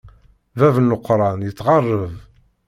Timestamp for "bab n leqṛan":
0.57-1.45